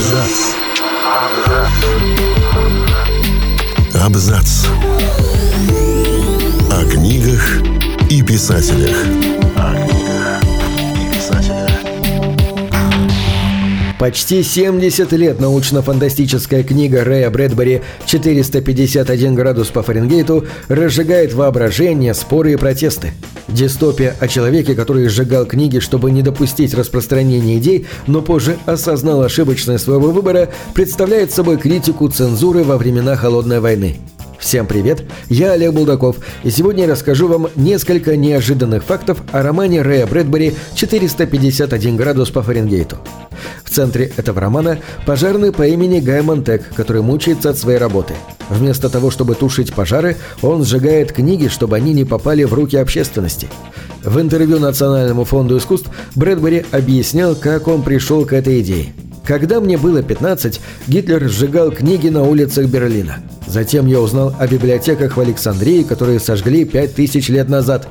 [0.00, 0.54] Абзац.
[3.92, 4.66] Абзац.
[6.70, 7.60] О книгах
[8.08, 8.96] и писателях.
[9.56, 9.99] О книгах
[14.00, 22.56] Почти 70 лет научно-фантастическая книга Рэя Брэдбери «451 градус по Фаренгейту» разжигает воображение, споры и
[22.56, 23.12] протесты.
[23.48, 29.84] Дистопия о человеке, который сжигал книги, чтобы не допустить распространения идей, но позже осознал ошибочность
[29.84, 33.98] своего выбора, представляет собой критику цензуры во времена Холодной войны.
[34.40, 39.82] Всем привет, я Олег Булдаков, и сегодня я расскажу вам несколько неожиданных фактов о романе
[39.82, 42.96] Рэя Брэдбери «451 градус по Фаренгейту».
[43.62, 48.14] В центре этого романа пожарный по имени Гай Монтек, который мучается от своей работы.
[48.48, 53.46] Вместо того, чтобы тушить пожары, он сжигает книги, чтобы они не попали в руки общественности.
[54.02, 58.94] В интервью Национальному фонду искусств Брэдбери объяснял, как он пришел к этой идее.
[59.24, 63.18] Когда мне было 15, Гитлер сжигал книги на улицах Берлина.
[63.46, 67.88] Затем я узнал о библиотеках в Александрии, которые сожгли 5000 лет назад.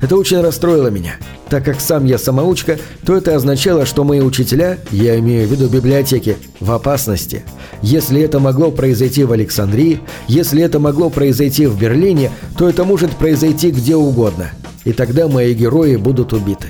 [0.00, 1.16] Это очень расстроило меня.
[1.48, 5.68] Так как сам я самоучка, то это означало, что мои учителя, я имею в виду
[5.68, 7.42] библиотеки, в опасности.
[7.82, 13.10] Если это могло произойти в Александрии, если это могло произойти в Берлине, то это может
[13.10, 14.52] произойти где угодно.
[14.84, 16.68] И тогда мои герои будут убиты.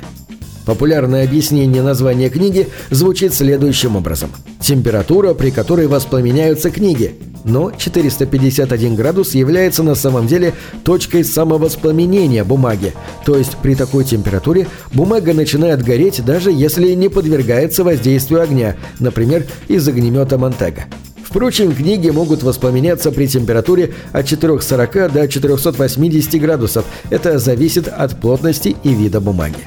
[0.64, 4.30] Популярное объяснение названия книги звучит следующим образом.
[4.60, 7.14] Температура, при которой воспламеняются книги.
[7.44, 12.92] Но 451 градус является на самом деле точкой самовоспламенения бумаги.
[13.24, 19.46] То есть при такой температуре бумага начинает гореть, даже если не подвергается воздействию огня, например,
[19.66, 20.84] из огнемета Монтега.
[21.24, 26.84] Впрочем, книги могут воспламеняться при температуре от 440 до 480 градусов.
[27.10, 29.66] Это зависит от плотности и вида бумаги.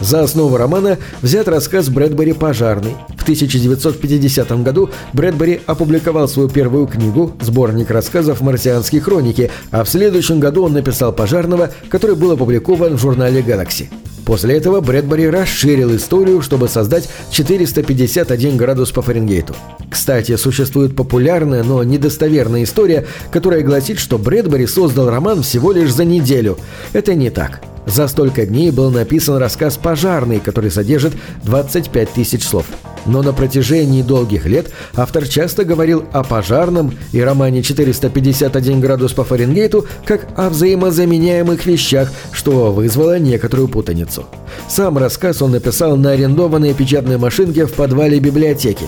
[0.00, 2.94] За основу романа взят рассказ Брэдбери «Пожарный».
[3.18, 10.40] В 1950 году Брэдбери опубликовал свою первую книгу, сборник рассказов «Марсианские хроники», а в следующем
[10.40, 13.88] году он написал «Пожарного», который был опубликован в журнале Galaxy.
[14.24, 19.54] После этого Брэдбери расширил историю, чтобы создать 451 градус по Фаренгейту.
[19.90, 26.04] Кстати, существует популярная, но недостоверная история, которая гласит, что Брэдбери создал роман всего лишь за
[26.04, 26.58] неделю.
[26.92, 27.60] Это не так.
[27.86, 31.14] За столько дней был написан рассказ «Пожарный», который содержит
[31.44, 32.66] 25 тысяч слов.
[33.06, 39.24] Но на протяжении долгих лет автор часто говорил о пожарном и романе «451 градус по
[39.24, 44.26] Фаренгейту» как о взаимозаменяемых вещах, что вызвало некоторую путаницу.
[44.68, 48.84] Сам рассказ он написал на арендованной печатной машинке в подвале библиотеки.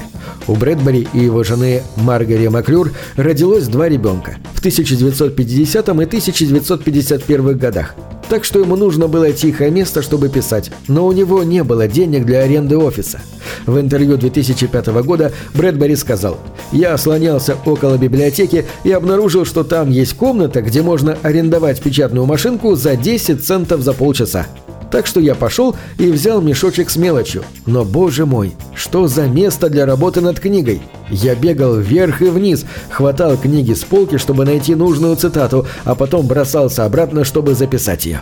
[0.47, 7.95] У Брэдбери и его жены Маргари Маклюр родилось два ребенка в 1950 и 1951 годах
[8.33, 12.25] так что ему нужно было тихое место, чтобы писать, но у него не было денег
[12.25, 13.21] для аренды офиса.
[13.67, 16.39] В интервью 2005 года Брэдбери сказал
[16.73, 22.75] «Я слонялся около библиотеки и обнаружил, что там есть комната, где можно арендовать печатную машинку
[22.75, 24.47] за 10 центов за полчаса.
[24.93, 27.43] Так что я пошел и взял мешочек с мелочью.
[27.65, 30.83] Но, боже мой, что за место для работы над книгой?
[31.09, 36.27] Я бегал вверх и вниз, хватал книги с полки, чтобы найти нужную цитату, а потом
[36.27, 38.21] бросался обратно, чтобы записать ее.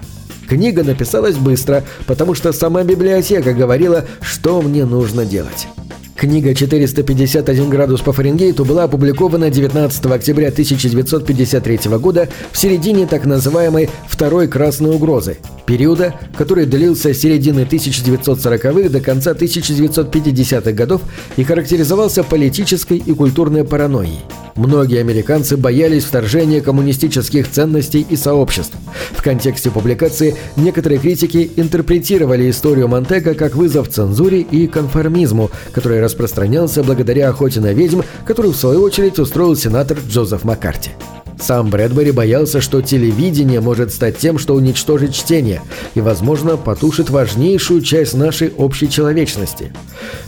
[0.48, 5.66] Книга написалась быстро, потому что сама библиотека говорила, что мне нужно делать.
[6.14, 13.90] Книга «451 градус по Фаренгейту» была опубликована 19 октября 1953 года в середине так называемой
[14.06, 15.38] «Второй красной угрозы»,
[15.70, 21.00] периода, который длился с середины 1940-х до конца 1950-х годов
[21.36, 24.18] и характеризовался политической и культурной паранойей.
[24.56, 28.74] Многие американцы боялись вторжения коммунистических ценностей и сообществ.
[29.12, 36.82] В контексте публикации некоторые критики интерпретировали историю Монтега как вызов цензуре и конформизму, который распространялся
[36.82, 40.90] благодаря охоте на ведьм, которую в свою очередь устроил сенатор Джозеф Маккарти.
[41.40, 45.62] Сам Брэдбери боялся, что телевидение может стать тем, что уничтожит чтение
[45.94, 49.72] и, возможно, потушит важнейшую часть нашей общей человечности.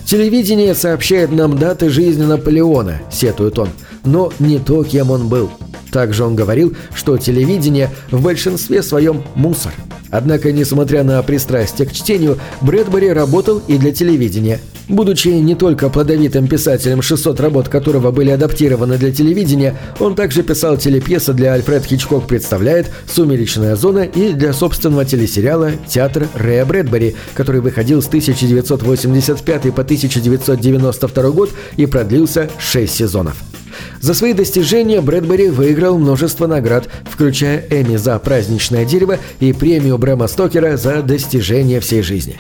[0.07, 3.69] «Телевидение сообщает нам даты жизни Наполеона»,— сетует он,—
[4.05, 5.51] «но не то, кем он был».
[5.93, 9.73] Также он говорил, что телевидение в большинстве своем мусор.
[10.13, 16.49] Однако, несмотря на пристрастие к чтению, Брэдбери работал и для телевидения– Будучи не только плодовитым
[16.49, 22.27] писателем, 600 работ которого были адаптированы для телевидения, он также писал телепьесы для «Альфред Хичкок
[22.27, 29.83] представляет», «Сумеречная зона» и для собственного телесериала «Театр Рэя Брэдбери», который выходил с 1985 по
[29.83, 33.37] 1992 год и продлился 6 сезонов.
[34.01, 40.29] За свои достижения Брэдбери выиграл множество наград, включая Эми за «Праздничное дерево» и премию Брэма
[40.29, 42.37] Стокера за достижения всей жизни.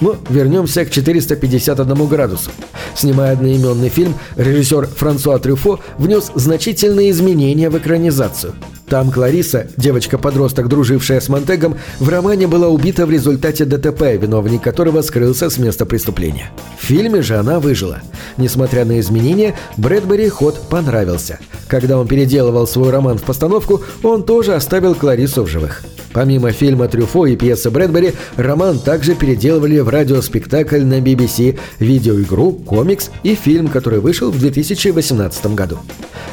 [0.00, 2.50] Но вернемся к 451 градусу.
[2.94, 8.54] Снимая одноименный фильм, режиссер Франсуа Трюфо внес значительные изменения в экранизацию–
[8.88, 15.02] там Клариса, девочка-подросток, дружившая с Монтегом, в романе была убита в результате ДТП, виновник которого
[15.02, 16.50] скрылся с места преступления.
[16.78, 18.02] В фильме же она выжила.
[18.36, 21.38] Несмотря на изменения, Брэдбери ход понравился.
[21.68, 25.82] Когда он переделывал свой роман в постановку, он тоже оставил Кларису в живых.
[26.16, 33.10] Помимо фильма «Трюфо» и пьесы Брэдбери, роман также переделывали в радиоспектакль на BBC, видеоигру, комикс
[33.22, 35.78] и фильм, который вышел в 2018 году.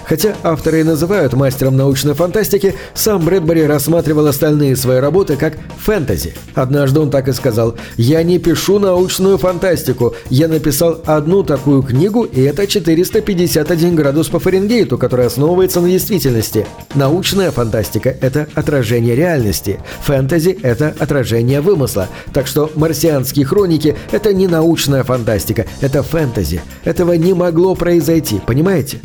[0.05, 6.33] Хотя авторы и называют мастером научной фантастики, сам Брэдбери рассматривал остальные свои работы как фэнтези.
[6.55, 12.23] Однажды он так и сказал «Я не пишу научную фантастику, я написал одну такую книгу,
[12.23, 16.65] и это 451 градус по Фаренгейту, которая основывается на действительности.
[16.95, 24.47] Научная фантастика– это отражение реальности, фэнтези– это отражение вымысла, так что «Марсианские хроники»– это не
[24.47, 26.61] научная фантастика, это фэнтези.
[26.83, 28.99] Этого не могло произойти, понимаете?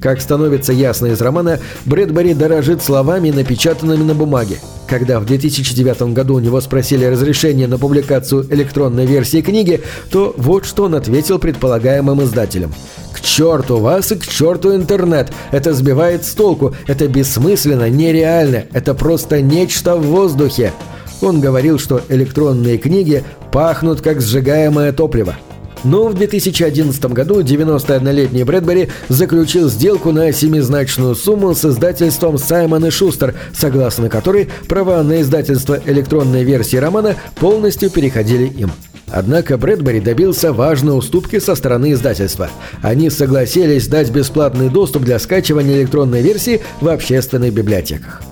[0.00, 4.58] Как становится ясно из романа, Брэдбери дорожит словами, напечатанными на бумаге.
[4.86, 10.64] Когда в 2009 году у него спросили разрешение на публикацию электронной версии книги, то вот
[10.64, 12.72] что он ответил предполагаемым издателям.
[13.18, 15.32] «К черту вас и к черту интернет!
[15.50, 20.72] Это сбивает с толку, это бессмысленно, нереально, это просто нечто в воздухе!»
[21.20, 25.36] Он говорил, что электронные книги пахнут как сжигаемое топливо–
[25.84, 32.90] но в 2011 году 91-летний Брэдбери заключил сделку на семизначную сумму с издательством Саймон и
[32.90, 38.70] Шустер, согласно которой права на издательство электронной версии романа полностью переходили им.
[39.10, 42.50] Однако Брэдбери добился важной уступки со стороны издательства.
[42.82, 48.22] Они согласились дать бесплатный доступ для скачивания электронной версии в общественных библиотеках.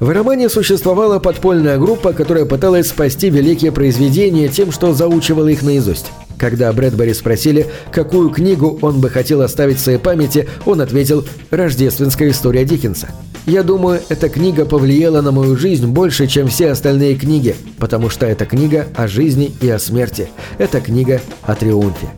[0.00, 6.06] В романе существовала подпольная группа, которая пыталась спасти великие произведения тем, что заучивала их наизусть.
[6.42, 12.30] Когда Брэдбери спросили, какую книгу он бы хотел оставить в своей памяти, он ответил «Рождественская
[12.30, 13.10] история Диккенса».
[13.46, 18.26] «Я думаю, эта книга повлияла на мою жизнь больше, чем все остальные книги, потому что
[18.26, 20.30] это книга о жизни и о смерти.
[20.58, 22.08] Это книга о триумфе».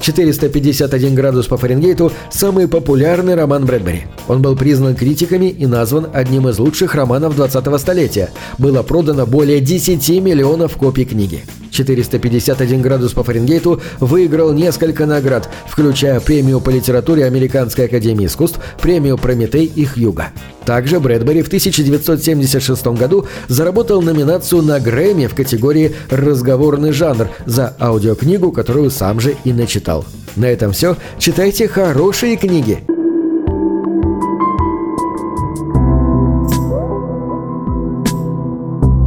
[0.00, 4.04] 451 градус по Фаренгейту– самый популярный роман Брэдбери.
[4.28, 8.30] Он был признан критиками и назван одним из лучших романов 20-го столетия.
[8.56, 11.42] Было продано более 10 миллионов копий книги.
[11.84, 19.16] 451 градус по Фаренгейту выиграл несколько наград, включая премию по литературе Американской академии искусств, премию
[19.16, 20.28] «Прометей» и «Хьюга».
[20.64, 28.52] Также Брэдбери в 1976 году заработал номинацию на Грэмми в категории «Разговорный жанр» за аудиокнигу,
[28.52, 30.04] которую сам же и начитал.
[30.36, 30.96] На этом все.
[31.18, 32.84] Читайте хорошие книги.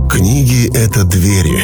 [0.10, 1.64] Книги— это двери,